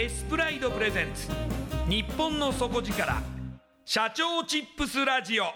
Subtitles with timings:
[0.00, 1.26] エスプライドプレゼンツ。
[1.90, 3.20] 日本の底力。
[3.84, 5.46] 社長チップスラジオ。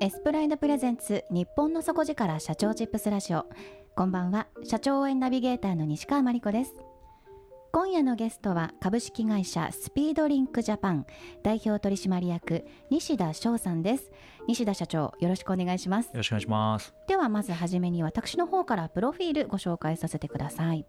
[0.00, 3.46] エスプライドプレゼンツ日本の底力社長チップスラジオ。
[3.94, 4.48] こんばんは。
[4.64, 6.74] 社長応援ナビゲーターの西川真理子です。
[7.74, 11.06] 今夜のゲストは株式会社スピードリンクジャパン
[11.42, 14.12] 代表取締役西田翔さんです。
[14.46, 16.08] 西田社長よろしくお願いします。
[16.08, 16.94] よろしくお願いします。
[17.08, 20.84] ではまずはじめに私の方からプロフィールご紹介させてください。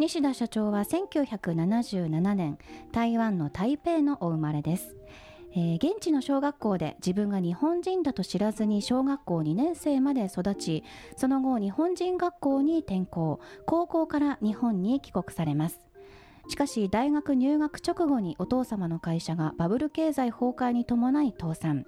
[0.00, 2.56] 西田社長は1977年
[2.92, 4.96] 台湾の台北のお生まれです。
[5.54, 10.84] えー、現地の小学校で自分が日本人だと知らずに小学校2年生まで育ち
[11.16, 13.38] その後日本人学校に転校。
[13.66, 15.85] 高校から日本に帰国されます
[16.48, 21.86] しかし大学入学直後にお父様の会社がバブル経済崩壊に伴い倒産。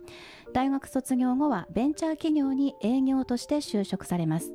[0.53, 4.53] 大学卒業後はベンチャー企業に営業として就職されます。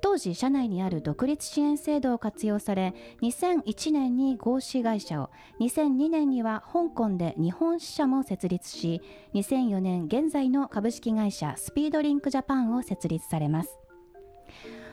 [0.00, 5.30] 当時社内にある独立支援制度を活用され2001年に合資会社を
[5.60, 9.02] 2002年には香港で日本支社も設立し
[9.34, 13.87] 2004年現在の株式会社スピードリンクジャパンを設立されます。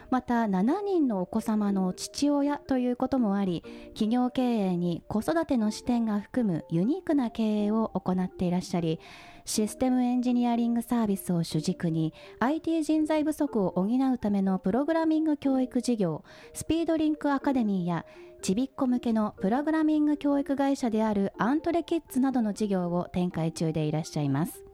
[0.09, 8.99] また7人のお子様の父親ということもあり企業経営に子育ての視点が含むユニークな経営を行っていらっしゃり
[9.45, 16.23] システムエンジニアリングサービスを主軸に IT 人材不足を補うためのプログラミング教育事業
[16.53, 18.05] スピードリンクアカデミーや
[18.41, 24.64] ちびっこ向けのプログラミング教育会社であるアントレキッズなどの事業を展開中でいらっしゃいます。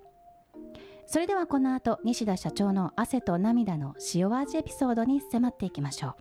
[1.13, 6.15] それではこの後西田社長の汗と涙の塩味エピソードに迫っていきましょう。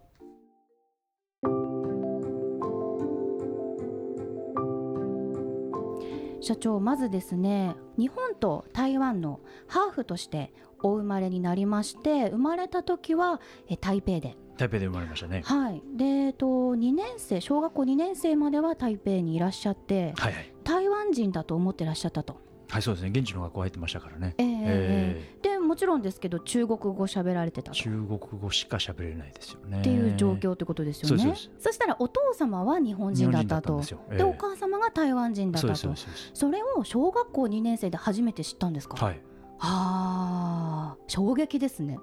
[6.42, 10.52] 社長まずですね日本と台湾のハーフとして
[10.82, 14.36] お生まれになりまして生まれた時はえ台北で。
[14.56, 15.42] 台北で生まれましたね。
[15.44, 15.80] はい。
[15.96, 20.52] でえっと2年生小学校2年生までは台北にいらっしゃって、はいはい。
[20.64, 31.34] 台湾人だと思ってらっしゃったとはいそうですね現地の学校入ってましたからねえええでもちろんですけど中国語喋られてたと中国語しか喋れないですよねっていう状況ってことですよね。
[31.58, 33.80] そしたらお父様は日本人だったと。
[34.10, 35.94] ででお母様が台湾人だったと。
[36.34, 39.04] それを小学校2年生で初めて知ったんですか？
[39.04, 39.20] はい
[39.58, 41.98] ああ衝撃ですね。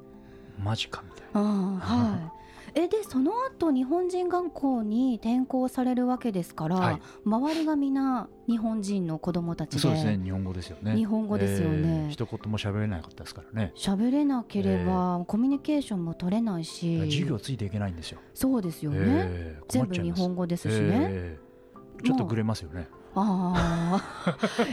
[0.61, 2.36] マジかみたいなうんはい。
[2.79, 7.01] えでその後日本人学校に転校されるわけですから、はい。
[7.25, 10.19] 周りがみんな日本人の子供たちでそうですね。
[10.23, 10.95] 日本語ですよね。
[10.95, 12.05] 日本語ですよね。
[12.05, 13.73] えー一言も喋れなかったですからね。
[13.75, 18.19] 喋れなければ、コミュニケーションも取れないし授業ついていけないんですよ。
[18.35, 22.87] そうですよね、えー全部日本語ですしね、えーちょっとぐれますよね。
[23.15, 23.99] あ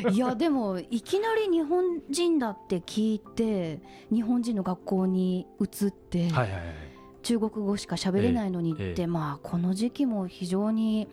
[0.05, 3.81] あ いやでもいきなり日本人だって聞いて
[4.13, 6.94] 日本人の学校に移って、はいはいはい
[7.25, 9.07] 中国語しか喋れないのにって、ええええ。
[9.07, 11.09] まあこの時期も非常に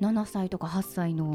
[0.00, 1.32] 7歳とか8歳の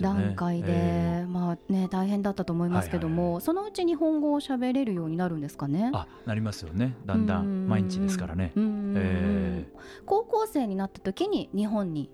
[0.00, 5.90] 段階で、えまあね大変だったと思いますけども、そのうち日本語を喋れるようになるんですかね？
[5.94, 5.96] え。
[5.96, 6.96] あなりますよね。
[7.06, 8.52] だんだん毎日ですからね。
[8.56, 9.64] え
[10.04, 12.10] 高校生になった時に日本に、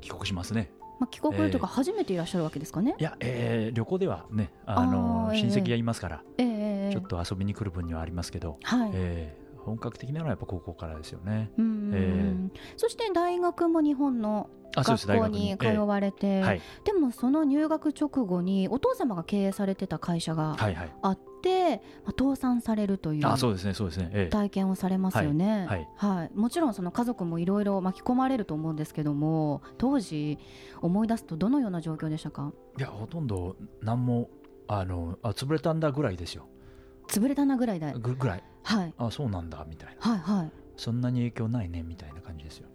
[0.00, 0.70] 帰国しますね。
[0.98, 2.96] まあ、帰国というか初めていらっしゃるわけですかね？
[2.98, 6.92] いや、えー旅行ではねあの親戚がいますから、ええええ。
[6.92, 11.50] ちょっと遊びに来る分にはありますけど、はい、えー本格的なのはやっぱ高校からですよね。
[11.58, 12.36] え
[12.76, 16.60] そして大学も日本の学校に通われて、ええはい。
[16.84, 20.92] でもその入学直後にお父様が経営されてた会社がはいはい。
[21.02, 24.30] あって、まあ、倒産されるというあそうですねそうですね、ええ。
[24.30, 25.66] 体験をされますよね。
[25.68, 25.88] はい。
[25.96, 26.30] はい。
[26.34, 30.38] もちろんその家族もいろいろ巻き込まれると思うんですけども当時
[30.80, 32.52] 思い出すとどのような状況でしたか？
[32.78, 34.28] いやほとんど何も
[34.66, 36.46] あのあ潰れたんだぐらいですよ。
[37.06, 38.94] 潰れたなぐらいで、はい、ぐぐらいはい。
[38.98, 40.16] あそうなんだみたいな。
[40.16, 42.66] はいそんなに影響ないねみたいな感じですよ。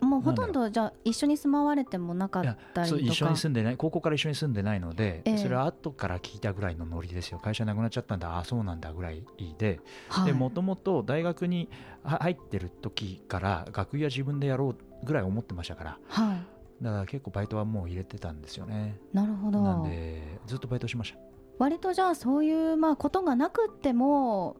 [0.00, 2.86] もうほとんどじゃあ一緒に住まわれてもなかったりとか？
[2.86, 5.38] そう一緒に住んでない高校から一緒に住んでないので、ええ。
[5.38, 7.38] それは後から聞いたぐらいのノリですよ。
[7.38, 8.38] 会社なくなっちゃったんだ。
[8.38, 9.24] あそうなんだぐらい
[9.58, 9.80] で。
[10.08, 10.26] はい。
[10.26, 11.68] でもともと大学に
[12.02, 15.98] は入ってる時から学位は自分でやろうぐらい思ってましたから。
[16.08, 16.84] はい。
[16.84, 18.98] だから結構バイトはもう入れてたんですよね。
[19.12, 19.60] なるほど。
[19.62, 21.18] なんでずっとバイトしました
[21.58, 24.56] 割とじゃあそういうまあことがなくっても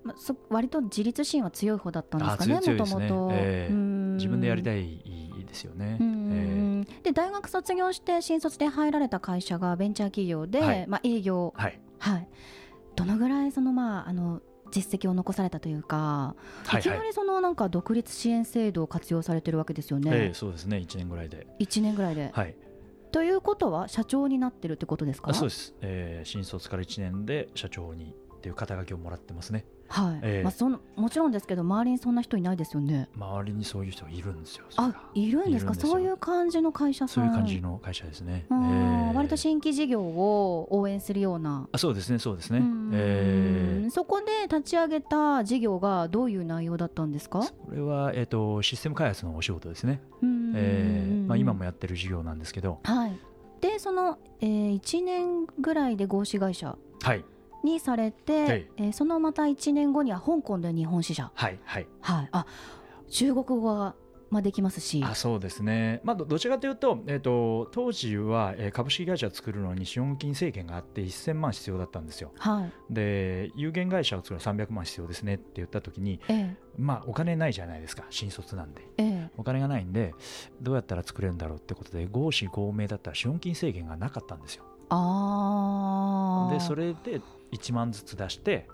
[0.50, 3.72] 割と自立心は強い方だったんですかねもともとええ。
[3.72, 6.84] 自分でやりたいいですよね、うん。
[6.84, 10.86] えで大学卒業して新卒で入られた会社がベンチャー企業で、はい。
[10.86, 11.54] まあ、営業。
[11.58, 11.80] えはい。
[11.98, 12.28] はい。
[12.96, 16.82] どのぐらいそのまああの実績を残されたというか、はいはい。
[16.82, 20.78] きないりそのなんか独立支援制度を活用されてるわけですよね、ええそうですね。
[20.78, 21.46] 1年ぐらいで。
[21.60, 22.54] 1年ぐらいで、はい
[23.12, 25.30] ということは社長になってるってことですか？
[25.30, 29.64] あそうです、えー新卒から1年で社長にっていう肩書きをもらってますね。
[29.90, 33.08] はい、ええまあ、そのもちろんですけど周りにそんな人いないですよね？
[33.16, 35.72] 周りにそういう人がいるんですよあいるんですか？
[35.74, 37.14] そういう感じの会社さん。
[37.14, 42.58] そういう感じの会社ですね、うんええ割と新規事業を応援するような、あそうですねそうですね。
[42.58, 42.90] うん。
[42.92, 43.90] えー。
[43.90, 47.42] そこで立ち上げた事業がどういう内容だったんですか？
[47.42, 52.80] それは、えー、とシステム開発のお仕事ですね、うんえーまあ、今もやってる事業なんですけど。
[52.84, 53.18] はい。
[53.60, 57.24] でその、えー、1年ぐらいで合資会社はい。
[57.64, 58.70] にされて、はい。
[58.76, 61.30] えーそのまた1年後には香港で日本支社。
[61.34, 61.86] はいはい。
[62.00, 62.28] はい。
[62.32, 62.46] あ
[63.10, 63.94] 中国語が、
[64.30, 65.02] まあ、できますし。
[65.04, 72.32] あそうですね、まあ、どどちらかというと,、えー、と当時は、えー株式会社を作るのに資本金制限があって1000万必要だったんですよ。
[72.38, 72.94] はい。
[72.94, 76.54] で有限会社を作るのは300万必要ですねって言った時にえ。
[76.76, 78.04] まあお金ないじゃないですか。
[78.10, 78.82] 新卒なんで。
[78.98, 80.14] ええお金がないんで
[80.60, 84.64] どうやったら作れるんだろうってことで合資合名だったら資本金制限がなかったんですよ。
[84.90, 87.20] ああでそれで
[87.52, 88.68] 1万ずつ出して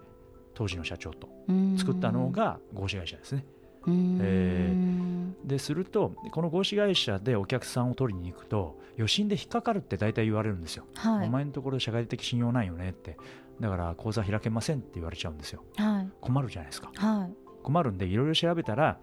[0.54, 1.28] 当時の社長と
[1.76, 3.44] 作ったのが合資会社ですね。
[3.86, 11.26] うーでするとこの合資会社でお客さんを取りに行くと余震で引っかかるって大体言われるんですよ、はい。
[11.26, 13.18] お前のところ社会的信用ないよねって。
[13.60, 15.62] だから口座開けませんって言われちゃうんですよ。
[15.76, 16.08] はい。
[16.20, 16.90] 困るじゃないですか。
[16.96, 17.34] はい。
[17.62, 18.98] 困るんでいろいろ調べたら、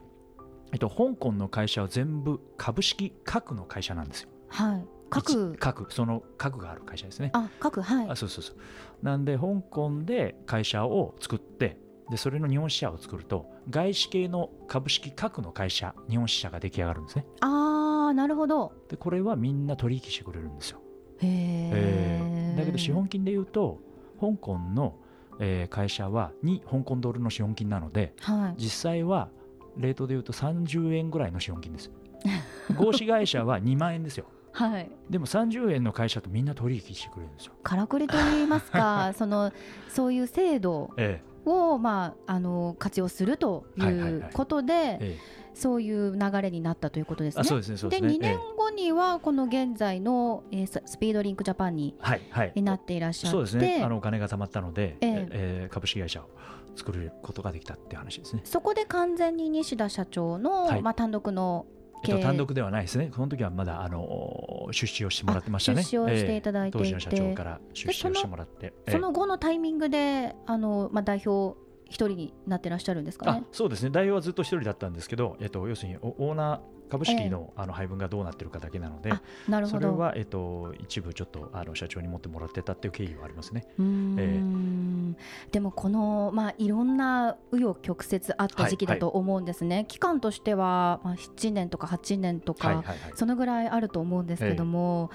[0.71, 4.29] えっと、香港の会社は全部株式核の会社なんですよ。
[4.47, 4.85] はい。
[5.09, 5.94] 各一核。
[5.94, 7.31] その核がある会社ですね。
[7.33, 8.09] あ各はい。
[8.09, 8.56] あそうそうそう。
[9.01, 11.78] なんで香港で会社を作って
[12.09, 17.25] でそれの日本支社を作ると外資系の株式核の会社日本支社が出来上がるんですね。
[17.40, 18.73] ああなるほど。
[18.90, 20.81] でこれはみんな取引してくれるんですよ、
[21.19, 23.80] へえだけど資本金で言うと
[24.19, 24.97] 香港の、
[25.40, 28.61] えー会社はに香港ドルの資本金なのではい。
[28.61, 29.30] 実際は
[29.78, 31.92] レートで言うと30円ぐらいの資本金です。
[32.75, 34.25] 合資会社は2万円ですよ。
[34.54, 34.92] はい。
[35.09, 39.51] でも30円の会社とみんな取引してくれるんですよ、からくりと言いますか その
[39.87, 44.30] そういう制度えを、まあ、あの活用するといはいはいはい。
[44.30, 47.42] うことで、えええそういう流れになったということですね。
[47.42, 48.08] あそうですねですね。
[48.10, 52.62] 2年え後にはこの現在の、えーススピードリンクジャパンにえはいはい。
[52.62, 53.36] なっていらっしゃって。
[53.36, 53.81] そうですね。
[53.84, 55.28] あのお金が貯まったので、ええ。
[55.31, 56.30] えー株式会社を
[56.76, 60.81] 作ることができたっていう話ですね、そこで完全に西田社長の、はい。
[60.81, 61.66] まあ、単独の
[62.04, 63.12] えっと、単独ではないですね。
[63.14, 65.81] この時はまだあの出資をしてもらってましたね。
[65.81, 66.88] あ出資をしていただいていて。
[66.88, 66.94] ええ。
[66.94, 68.68] 当時の社長から出資をしてもらって。
[68.68, 68.92] ええ。
[68.92, 71.58] その後のタイミングであの、まあ、代表
[71.92, 73.44] 一人になってらっしゃるんですかあね。
[73.52, 79.80] そうですね代表はずっと一人だったんですけど、えっと、要するにオーナー株式の,、あの配分がどうなってるかだけなのであなるほど。
[79.80, 83.66] それは、えっと、一部ちょっとあの社長に持ってもらってたっていう経緯はありますね。
[83.80, 85.16] うーん。
[85.54, 92.98] でもこの、まあ、いろんな紆余曲折あった時期だと思うんですね、期間としては、まあ、7年とか8年とか、はいはいはい。
[93.16, 95.12] そのぐらいあると思うんですけども、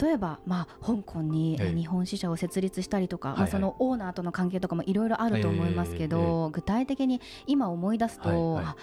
[0.00, 1.74] 例えば、まあ、香港にええ。
[1.74, 8.74] 日本支社を設立したりとか、はいまあ、そのオーナーとの関係とかもいろいろあると思いますけど、具体的に今思い出すと、はいはい。
[8.74, 8.76] あ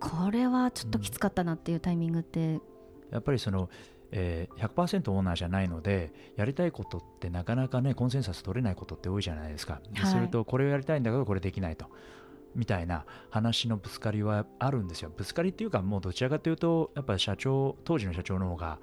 [0.00, 2.60] これはちょっときつかったなっていうタイミングって、
[3.10, 3.68] やっぱりその、
[4.10, 10.10] えー、100%オーナーじゃないのでやりたいことってなかなかねコンセンサス取れないことって多いじゃないですか、ではい。
[10.10, 11.86] するとこれをやりたいんだけどこれできないと。
[12.54, 15.10] みたいな話のぶつかりはあるんですよ。
[15.14, 18.78] ぶつかりっていうかもうどちらかというとやっぱり社長当時の社長の方が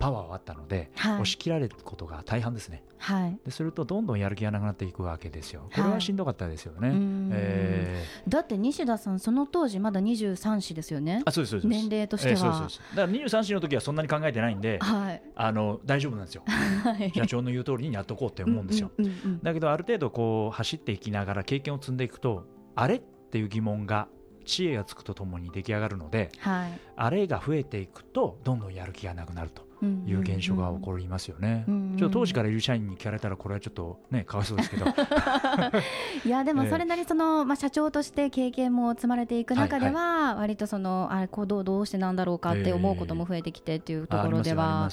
[0.00, 1.12] パワーはあったので、はい。
[1.12, 2.82] 押し切られることが大半ですね。
[2.96, 5.68] はい、でするとどんどんやる気がなくなっていくわけですよ。
[5.74, 7.30] これはしんどかったですよね、うーん。
[7.32, 8.30] えー。
[8.30, 11.68] だって西田さん、その当時まだ23歳ですよね、あそうですそうです。
[11.68, 12.32] 年齢としては。
[12.32, 16.42] えーそうですだから23歳の時はそんなに考えてないんではい、あの大丈夫なんですよ。
[16.48, 17.12] はい。
[17.14, 18.90] 社長の言う通りにやっとこうって思うんですよ。
[18.96, 19.40] うん。
[19.42, 24.08] だけどある程度こう走っていきながら経験を積んでいくとあれっていう疑問が
[24.44, 26.70] 知恵がつくとともに出来上がるのではい。
[26.96, 31.64] あれが増えていくとどんどんやる気がなくなるという現象が起こりますよね。
[31.98, 34.86] ちょっと当時からいる社員に聞かれたらこれはちょっとねかわいそうですけど。
[36.24, 44.88] いやでも それなりその、まあ、社長として経験も積まれていく中では、割とそのあれこうどうどうしてなんだろうかって思うことも増えてきてっていうとあころでは。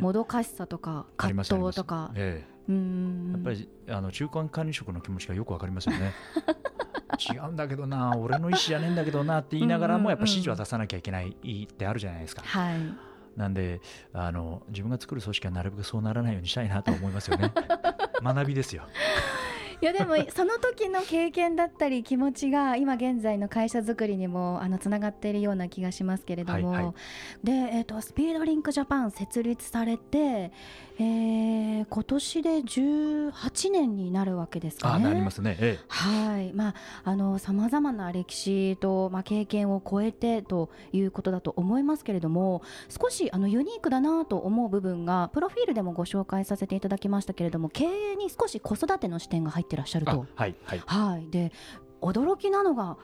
[0.00, 2.10] もどかしさとか葛藤とか。
[2.14, 2.34] や
[2.74, 6.12] っぱりあの中間管理職の気持ちがよくわかりますよね。
[7.34, 11.30] 違うんだけどな俺の意思じゃねえんだけどなって言いながらもやっぱ指示は出さなきゃいけない
[11.64, 12.42] ってあるじゃないですか。
[12.42, 13.07] はい
[13.38, 13.80] なんで
[14.12, 17.52] あの自分が作る組織はなるべくそうならないようにしたいなと思いますよね。
[18.20, 18.82] 学びですよ。
[19.80, 26.94] いやでもその時の経験だったり気持ちが今現在の会社作りにもあのつながっているような気がしますけれども、はいはい
[27.44, 30.50] で、えー、とスピードリンクジャパン設立されて、
[30.98, 35.06] えー今年で18年になるわけですかね。
[35.06, 35.56] あなりますね。
[35.60, 42.62] えはい、まあ、あの、さまざまな歴史と、まあ、経験を超えてということだと思いますけれども。
[42.88, 50.26] 少し、あの、ユニークだなと思う部分が、プロフィールでもご紹介させていただきましたけれども、経営に少し子育ての視点が入ってらっしゃると。
[50.34, 50.82] はいはい。
[50.86, 51.52] はい、で、
[52.00, 52.96] 驚きなのが。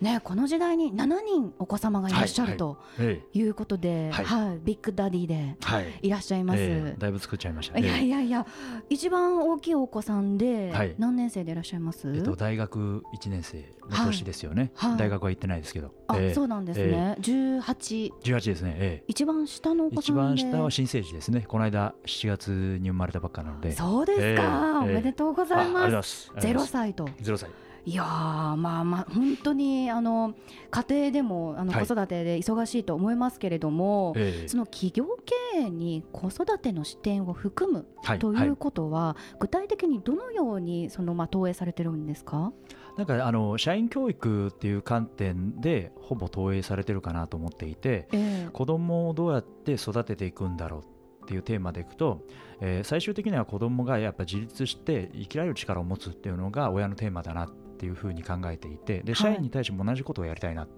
[0.00, 5.86] ね、この時代に7人お子様がいらっしゃるはいとえいうことで、はいはい、ビッグダディでえはい。
[6.02, 6.60] いらっしゃいます。
[6.60, 8.08] ええだいぶ作っちゃいましたいやいね。
[8.08, 8.46] やいや、
[8.88, 12.12] 一番大きいお子さんではい何年生でいらっしゃいます？
[12.14, 13.58] えっと大学1年生
[13.90, 14.70] の年ですよね。
[14.74, 15.92] はいはい大学は行ってないですけど。
[16.06, 17.16] あ、ええそうなんですね。
[17.20, 18.74] 十八、18ですね。
[18.78, 20.20] ええ一番下のお子さ一んで。
[20.20, 21.44] 番下は新生児ですね。
[21.48, 23.72] この間7月に生まれたばっかなので。
[23.72, 25.88] そうですか、ええおめでとうございま。
[25.88, 26.32] ますす。
[26.38, 27.08] ゼロ歳と。
[27.20, 27.50] ゼロ歳。
[27.88, 30.34] いやー、まあまあ、本当に、あの、
[30.70, 34.12] 家庭でも、あの、はい子育てで忙しいと思いますけれども。
[34.16, 35.06] ええその企業
[35.54, 42.52] 経営に子育ての視点を含むはいはいうといことは、具体的にどのようにそのまあ投影されてるんですか？
[42.98, 50.80] なんかあの社員教育っていう観点でほぼ投影されてるかなと思っていてええ子供をどうやって育てていくんだろう
[51.24, 52.22] っていうテーマでいくと、
[52.60, 59.16] えー最終的には子供がやっぱ自立して生きられる力を持つっていうのが親のテーマだなっていうふうに考えていてではい。
[59.16, 60.68] 社員に対しても同じことをやりたいなっ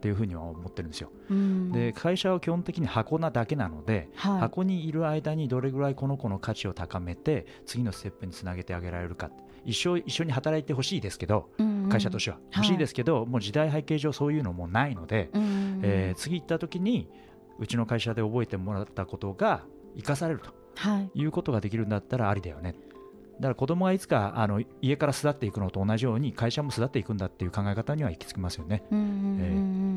[0.00, 1.10] ていうふうには思ってるんですよ。
[1.30, 1.72] うん。
[1.72, 9.30] で会社は基本的に箱なだけなのではい、箱にいる間にどれぐらいこの子の価値を高めて次のステップにつなげてあげられるか
[9.64, 11.88] 一生一緒に働いてほしいですけどうんうん。
[11.88, 12.38] 会社としては。
[12.54, 15.80] 欲しいですけど、もう時代背景上そういうのもないので、うん。
[15.82, 17.08] えー次行った時に
[17.58, 19.64] うちの会社で覚えてもらったことが
[19.96, 21.10] 生かされるとはい。
[21.12, 22.76] いうことができるんだったらありだよね
[23.38, 28.82] だから子供がいつかあの家から巣立っていくのと同じように会社も巣立っていくんだっていう考え方には行き着きますよね。
[28.90, 29.14] うんうんうんう
[29.84, 29.87] ん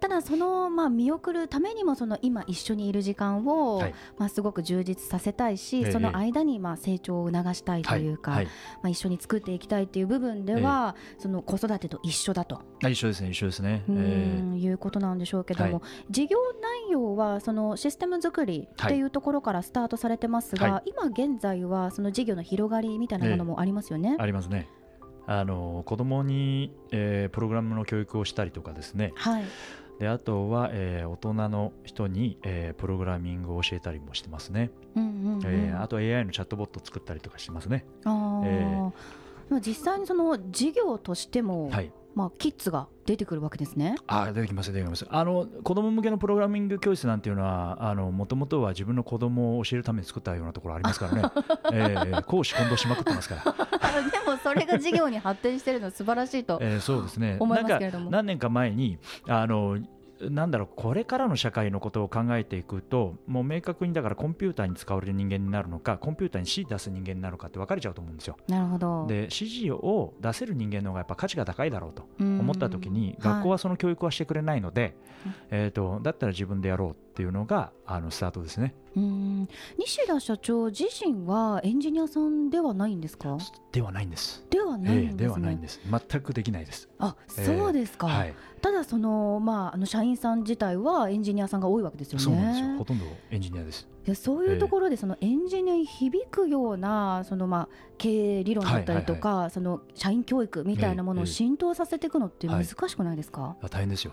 [0.00, 3.94] ただそのまあ見送るためにもその今一緒にいる時間を、はい。
[4.18, 5.92] まあすごく充実させたいし、ええ。
[5.92, 8.44] その間にまあ成長を促したいというか、はい。
[8.46, 8.50] ま
[8.84, 13.84] あ一緒に作っていきたいっていう部分では、その子育てと一緒だと、あ一緒ですね一緒ですね。
[13.88, 16.38] うえーんいうことなんでしょうけども、は事業
[16.86, 24.16] 内容はそのシステム作りっていうところからスタートされてますが、は今現在はその事業の広がりみたいなものもありますよね。
[24.18, 24.68] ありますね。
[25.26, 29.12] あの子供に、えープログラムの教育をしたりとかですね。
[29.16, 29.44] はい、
[29.98, 35.40] であとは、えー大人の人に、えープログラミングを教えたりもしてますね、うんうんうん。
[35.44, 37.84] えーあと AI のチャットボットを作ったりとかしてますね。
[38.04, 38.90] あー。
[38.90, 38.92] え
[39.60, 43.96] 実際にその事業としても、はいまあ、キッズが出てくるわけですね。
[44.06, 51.22] あ出てきます出てきますあの子供向けのプログラミング教室なんていうのはもともとは自分の子供を教えるために作ったようなところありますからね、
[51.72, 53.42] えー講師混同しまくってますから、
[54.10, 58.10] でもそれが事業に発展してるの素晴らしいと えーそうですね思いますけれども。
[58.10, 59.78] 何年か前にあの
[60.30, 68.36] なんだろうこれからの社会のことを考えていくともう明確にだからコンピューターに使われる人間になるのかコンピューターに指示出す人間になるのかって分かれちゃうと思うんですよ。
[68.48, 74.94] なるほどで指示を出せる人間の方がやっぱ価値が高いだろうと思った時にうん学校はその教育はしてくれないので、
[75.26, 78.74] うんえー、とだったら自分でやろうっていうのがあのスタートですね。
[78.94, 79.48] うん
[79.78, 83.36] 西田社長自身はエンジニアさんではないんですか？
[83.72, 84.46] ではないんです。
[84.50, 85.80] ではないんですね、ええではないんです。
[85.88, 86.88] 全くできないです。
[86.98, 92.78] あええそうですか、はい、ただそのまああの社員さん自体はエンジニアさんが多いわけですよねそうなんですよ。
[92.78, 93.88] ほとんどエンジニアです。
[94.04, 104.12] いやそういうところでそのエンジニアに響くようなそのまあ経営理論だったりとか、その社員教育みたいなものをええ浸透させていくのってはい難しくないですか、あ大変ですよ。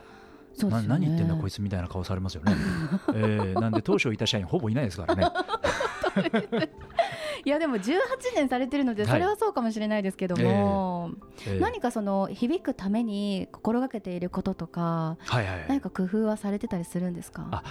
[0.54, 2.54] そうですよねな何言ってんだこいつみたいな顔されますよね。
[3.14, 5.28] えーなんで当初いた社員ほぼいないですからね。
[7.46, 7.98] いやでも18
[8.36, 9.12] 年されてるのではい。
[9.12, 11.12] それはそうかもしれないですけども、
[11.48, 15.66] えー何かその響くために心がけていることとかはいはいはい。
[15.70, 17.48] 何か工夫はされてたりするんですか？
[17.52, 17.64] あ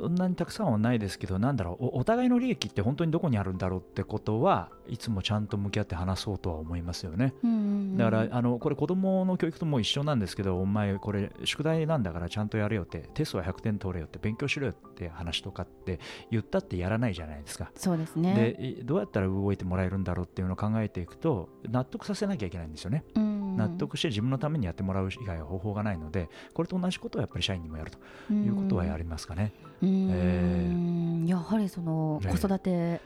[0.00, 7.32] そんなにたくさんはないですけどなんだろうおお互いの利益って本当にどこにあるんだろうってことはいつもちゃんと向き合って話そうとは思いますよね。
[7.42, 15.98] うんうんうんだからあのこれ子供の教育とも一緒なんですけどお前これ宿題なんだからちゃんとやれよってテストは100点取れよって勉強しろよって話とかって
[16.30, 17.70] 言ったってやらないじゃないですか。
[17.74, 23.04] そうですねでいどうやったら動いてもらえるんだろうっていうのを考えていくと納得させなきゃいけないんですよね。
[23.16, 29.52] うん納得して自分のためにやってもらう以外は方法がないのでこれと同じことをやっぱり社員にもやるということはやりますかね。
[29.82, 33.00] うーんえやはりそのええ子育て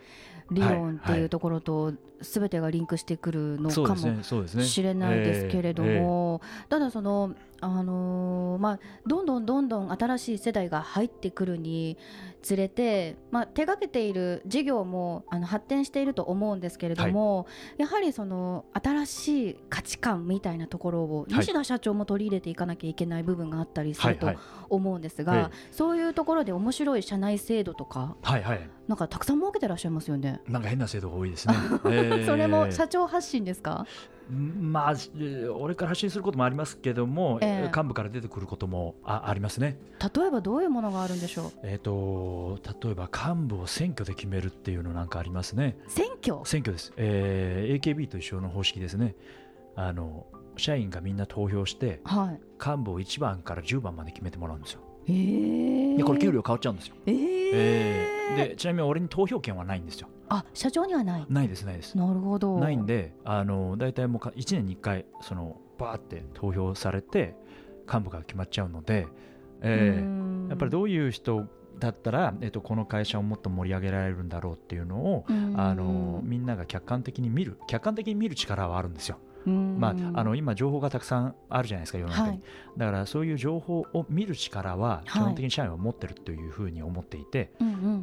[0.50, 4.22] 理論ってはいうところと全てがリンクしてくるのかも
[4.62, 11.96] しれないですけれども、ただその、あのーまあ、どんどんどんどん新しい世代が入ってくるに
[12.42, 17.46] つれて、まあ、手がけている事業もあの発展していると思うんですけれども、
[17.78, 21.40] やはりその新しい価値観みたいなところをはい。
[21.40, 24.30] 西田社長も取り入れていかなきゃいけない部分があったりすると
[24.68, 25.56] 思うんですが、え。
[25.70, 30.40] そういうところで面白い社内制度とかはいはいなんかたくさん設けてらっしゃいますよね。
[30.46, 31.54] なんか変な制度が多いですね。
[31.86, 33.86] えーそれも社長発信ですか？
[34.30, 39.78] まあ、えー俺から発信することもありますけども、ええ幹部から出てくることもあありますね。
[40.14, 41.50] 例えばどういうものがあるんでしょう？
[41.62, 45.78] えー、と例えば幹部を選挙で決めるっていうのなんかありますね。
[45.88, 46.40] 選挙？
[46.44, 49.14] 選挙です、えー AKB と一緒の方式ですね。
[49.76, 52.40] あの社員がみんな投票してはい。
[52.64, 54.80] 幹部を1番から10番まで決めてもらうんですよ。
[55.06, 56.94] えー、でこれ給料変わっちゃうんですよ。
[57.06, 60.08] えーえーでちなみに俺に投票権はないんですよ。
[60.28, 61.26] あ社長にはない。
[61.28, 61.96] ないですないです。
[61.96, 62.58] なるほど。
[62.58, 67.36] ないんであの大体もうか1年に1回そのバーって投票されて
[67.86, 69.06] 幹部が決まっちゃうので、
[69.60, 71.46] えーやっぱりどういう人
[71.78, 79.18] だったら、えっとこの会社をもっと盛り上げられるんだろうっていうのを、うんあのみんなが客観的に見る客観的に見る力はあるんですよ。
[79.46, 79.78] うん。
[79.78, 82.40] まあ、あの今情報がたくさんあるじゃないですか世の中に、はい。
[82.76, 85.08] だからそういう情報を見る力はい。
[85.08, 87.52] 基本的に社員は持ってるというふうに思っていて、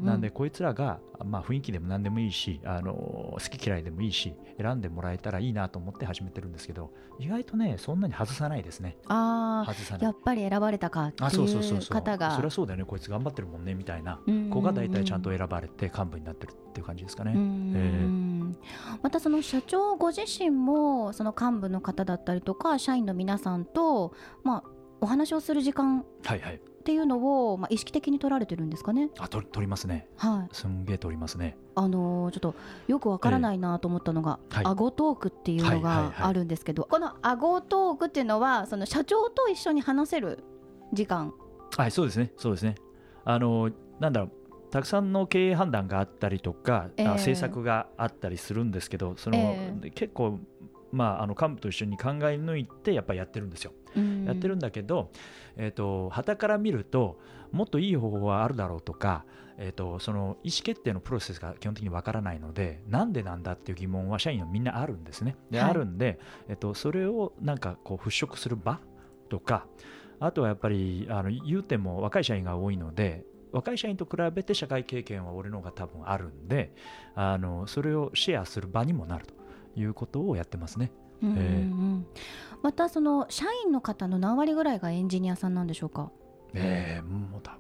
[0.04, 8.98] なんでこいつらが、まあ、雰囲気でも何でもいいしあの好き嫌いでもいいし選んでもらえたらいいなと思って始めてるんですけど意外とねそんなに外さないですね。
[9.08, 10.02] あ外さない。
[10.02, 11.30] あやっぱり選ばれたかっていう
[11.90, 12.32] 方が。
[12.36, 12.86] そりゃそうだよね。
[12.86, 14.20] こいつ頑張ってるもんねみたいな。
[14.50, 17.40] 子が大体ちゃんと選ばれて幹部になってるっていう感じですかね、うん。
[17.40, 18.31] うん
[19.02, 24.70] またその社長ご自身もその幹部の方だったりとか社員の皆さんと、まあ、
[25.02, 26.56] お話をする時間はいはい。
[26.56, 29.12] っていうのを、まあ、意識的に取られてるんですかね？
[29.20, 30.08] あ取取りますね。
[30.18, 30.56] はい。
[30.56, 31.56] すんげえ取りますね。
[31.76, 32.56] あのーちょっと
[32.88, 34.66] よくわからないなと思ったのが、はい。
[34.66, 36.14] アゴトークっていうのがはい。
[36.24, 40.44] あるんですけど、このアゴトークっていうのはその社長と一緒に話せる
[40.92, 41.34] 時間？
[41.78, 42.32] はいそうですね。
[42.36, 42.74] そうですね。
[43.26, 44.32] あのなんだろう
[44.72, 47.08] たくさんの経営判断があったりとか、ええ。
[47.08, 49.90] あ政策があったりするんですけどその、ええ。
[49.92, 50.40] 結構
[50.92, 53.74] まああの幹部と一緒に考え抜いてやっぱりやってるんですよ。
[54.26, 55.12] やってるんだけど、
[55.58, 57.20] えー、と旗から見ると
[57.52, 59.26] もっといい方法はあるだろうとか、
[59.58, 65.36] えー、とその意思決定のプロセスが基本的にわからないのでなんでなんだっていう疑問は社員はみんなあるんですね。
[65.50, 65.70] ではい。
[65.70, 68.80] あるんで、えー、とそれをなんかこう払拭する場
[69.30, 69.66] とか
[70.20, 76.74] あとはやっぱりあの言うても若い社員が多いので若い社員と比べて社会経験は俺の方が多分あるんで
[77.16, 79.34] あのそれをシェアする場にもなると
[79.80, 80.92] いうことをやってますね。
[81.22, 82.06] うんうんうん。
[82.16, 82.20] え
[82.64, 86.12] またその社員の方の何割ぐらいがエンジニアさんなんでしょうか？
[86.54, 87.60] えーもう多分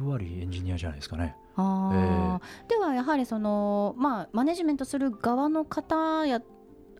[0.00, 1.36] 9割エンジニアじゃないですかね。
[1.56, 2.68] あー。
[2.68, 6.40] ではやはりその、まあ、マネジメントする側の方や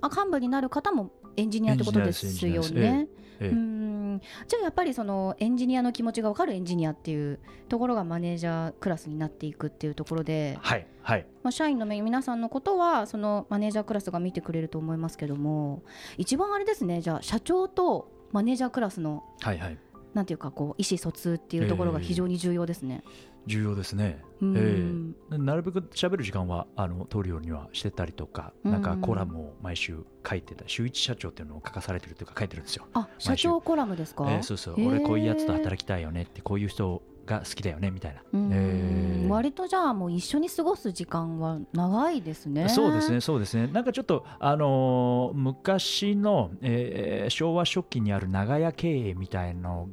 [0.01, 3.09] あ幹部になる方もエンジニアってことですよね。
[3.41, 3.49] ええ。
[3.51, 11.27] うんじゃあやっぱりそのエンジニアの気持ちが分かるエンジニアっていうところがマネージャークラスになっていくっていうところで、はいはい。
[11.43, 15.83] まあ、社員の皆さんのことはそのマネージャークラスが見てくれると思いますけども
[16.17, 19.79] 一番あれですねじゃあ社長とマネージャークラスのはいはい
[20.15, 23.03] なんていうかこう意思疎通っていうところが非常に重要ですね。
[23.47, 29.99] 重要ですね、えー、なるべく喋る時間はあの取るようにはしてたりとか、なんかコラムを毎週
[30.29, 32.87] 書いてた週一社長っていうのを書かされてるというか書いてるんですよ。
[32.95, 34.87] あ社長コラムですか、えー、そうそう。
[34.87, 42.69] 俺こういうやつと働きたいよねってこういう人が好きだよねみたいな、えー、割とじゃあもう一緒に過ごす時間は長いですね。
[42.69, 43.67] そうですねそうですね。
[43.67, 49.89] なんかちょっとあのー、昔の、えー、昭和初期にある長屋経営みたいの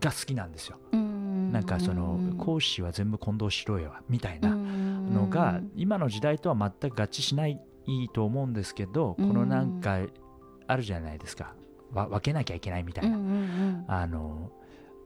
[0.00, 0.78] が好きなんですよ。
[0.92, 7.60] なんかその講師は全部混同しろよみたいなのが今の時代とは全く合致しない
[8.12, 10.00] と思うんですけどこのなんか
[10.66, 11.54] あるじゃないですか。
[11.90, 13.16] 分けなきゃいけないみたいな。
[13.88, 14.52] あの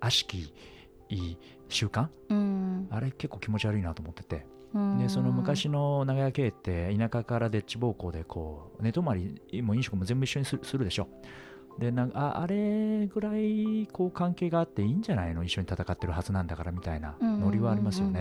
[0.01, 0.53] 悪しき
[1.69, 2.09] 習慣？
[2.91, 4.47] あれ結構気持ち悪いなと思ってて。
[4.99, 11.09] でその昔の長屋系って田舎からでっち奉公でこう寝泊まりも飲食も全部一緒にするでしょ
[11.79, 15.43] でなんかああれぐらいこう関係があっていいんじゃないの？
[15.43, 18.21] 一緒に戦ってるはずなんだからみたいなノリはありますよね。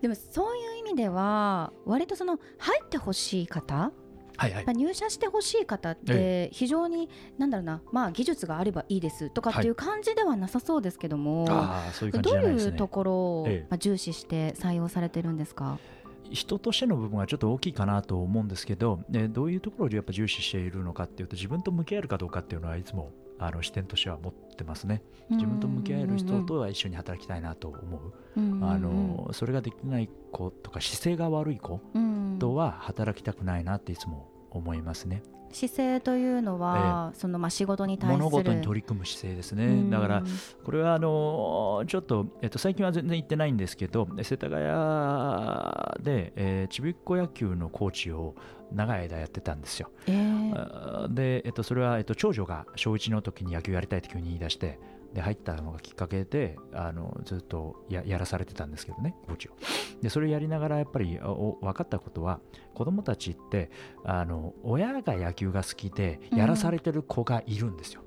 [0.00, 3.92] でもそういう意味では割とその入ってほしい方
[4.36, 13.12] はいはい、入社してほしい方って非常になんだろうな、まあ、技術があればいいですとかっていう感じではなさそうですけども、はい、どういうところ
[13.42, 15.76] を、まあ、重視して採用されてるんですか？
[16.30, 25.02] 人としての部分はちょっと大きいかなと思うんですけど、ね、どういうところをやっぱ重視しているのかっていうと自分と向き合えるかどうかっていうのはいつもあの視点としては持ってますね。
[25.30, 27.98] 自分と向き合える人とは一緒に働きたいなと思
[28.36, 31.80] う,、あのそれができない子とか姿勢が悪い子
[32.38, 35.22] とは働きたくないなっていつも思いますね。
[35.52, 40.22] 姿勢というのは、えー、そのまあ仕事に対する物事に取り組む姿勢ですね、だから
[40.64, 44.62] これはあのちょっと、えっと、最近は全然行ってないんですけど世田谷
[46.02, 48.34] で、えー、ちびっこ野球のコーチを
[48.72, 54.78] 長い間やってたんですよ、えー、で、えっと、それは、えっと、長女が小1の時に野球やりたいって急に言い出して
[55.14, 59.52] で入ったのがきっかけであのずっとややらされてたんですけどねコーチを。
[60.02, 62.40] でそれをやりながらやっぱり分かったことは
[62.74, 63.70] 子供たちって
[64.04, 68.02] あの親が野球が好きでやらされてる子がいるんですよ、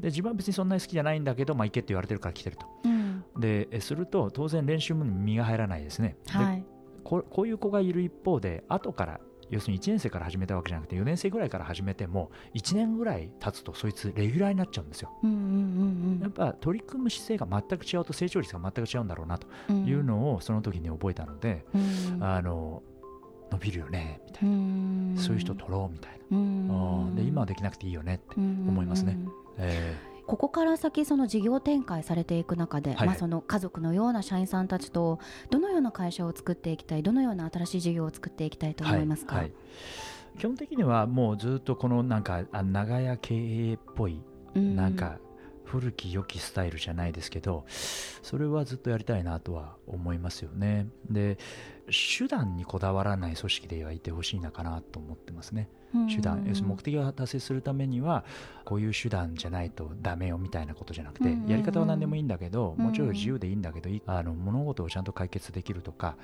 [0.00, 6.64] で自分は別にそんなに好きじゃないんだけど、まあ、行けって言われてるから来てると、うん、ですると当然練習も身が入らないですね、はい、
[7.04, 15.10] ここういう子がいる一方で後から要するに1年生から始めたわけじゃなくて4年生ぐらいから始めても1年ぐらい経つとそいつレギュラーになっちゃうんですよ。
[16.22, 21.64] やっぱ取り組む姿勢が全く違うと成長率が全く違うんだろうなというのをその時に覚えたので、
[22.20, 22.82] あの
[23.50, 25.20] 伸びるよねみたいな。
[25.20, 27.14] そういう人取ろうみたいな。
[27.16, 29.18] で今はできなくていいよねって思いますね。
[29.58, 35.18] えーここから先その事業展開されていく中で、はい、まあ、その家族のような社員さんたちと
[35.50, 39.52] どのような会社を作っていきたいどのような新しい事業を作っていきたいと思いますか、はいはい、
[40.38, 44.22] 基本的にはもうずっとこのなんか長屋経営っぽい、
[44.54, 45.18] なんか
[45.64, 47.64] 古き良きスタイルじゃないですけど
[48.22, 50.86] それはずっとやりたいなとは思いますよね。
[51.10, 51.38] で
[51.90, 55.68] 手段にこだわらない組織ではいてほしいなかなと思ってますね。
[56.08, 56.44] 手段。
[56.46, 58.24] 要するに目的を達成するためには
[58.64, 66.16] こういう手段じゃないとダメよみたいなことじゃなくてやり方は何でもいいんだけどもちろん自由でいいんだけどあの物事をちゃんと解決できるとか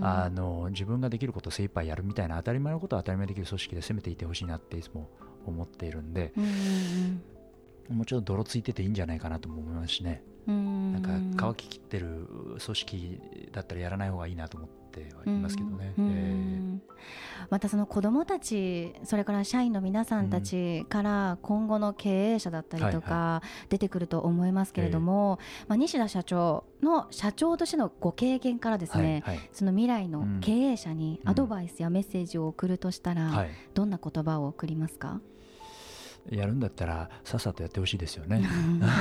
[0.00, 5.10] あの自分ができることを精一杯やるみたいな当たり前のことは当たり前できる組織で攻めていてほしいなっていつも
[5.46, 6.32] 思っているんで
[7.90, 12.26] もうちょっと泥ついてていいんじゃないかなとも思いますしねなんか乾ききってる
[12.64, 13.20] 組織
[13.52, 15.94] だったらやらない方がいいなと思ってはいますけどね。
[15.98, 16.78] えー、
[17.48, 35.20] またその子どもたちそれから社員の皆さんたちから今後の経営者だったりとか出てくると思いますけれども、まあ、西田社長の社長としてのご経験からですね、はいはい、その未来の経営者にアドバイスやメッセージを送るとしたら、どんな言葉を送りますか、
[36.28, 38.42] やるんだったらさっさとやってほしいですよね。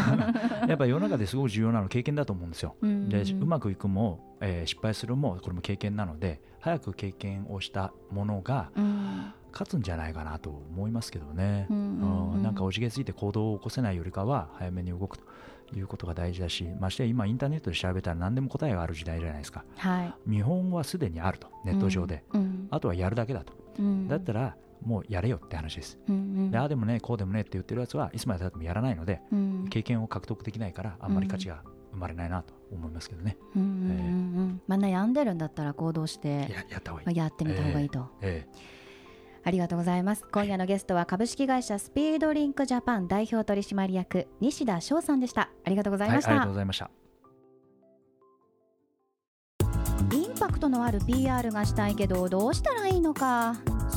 [0.67, 8.71] やっぱ世の中ですごく重要なのは経験だと思うんですよ、でうまくいくも、えー、失敗するもこれも経験なので早く経験をしたものが、
[9.51, 15.25] 勝つんじゃないかなと思いますけどね、うんなんかおじけついて行動を起こせないよりかは早めに動くと
[15.75, 21.47] いうことが大事だしまして今インターネットで調べたら何でも答えがある時代じゃないですか、はい、見本はすでにあると。
[21.63, 22.41] ネット上で、うん。
[22.41, 25.99] うん、あとはやるだけだと、うん、だったらもうやれよって話です。
[26.07, 33.37] うんうん、でああでもねこうでもねって言ってるやつはいつまでたってもやらないので、うん、経験を獲得できないからあんまり価値が生まれないなと思いますけどね。
[33.55, 38.07] うんうんうんまあ、悩んでるんだったら行動してややった方がいい、やってみた方がいいと。
[38.21, 38.79] えーえー
[39.43, 40.25] ありがとうございます。
[40.31, 45.49] 今夜のゲストは株式会社スピードリンクジャパン代表取締役西田翔さんでした。
[45.63, 46.31] ありがとうございました。
[46.31, 46.91] はい、ありがとうございました。
[50.15, 53.55] インパクトのある PR がしたいけどどうしたらいいのか